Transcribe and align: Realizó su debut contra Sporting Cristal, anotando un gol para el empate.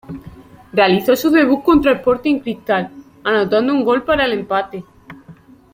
Realizó 0.73 1.15
su 1.15 1.29
debut 1.29 1.61
contra 1.63 1.91
Sporting 1.91 2.39
Cristal, 2.39 2.89
anotando 3.23 3.71
un 3.75 3.83
gol 3.85 4.03
para 4.03 4.25
el 4.25 4.33
empate. 4.33 4.83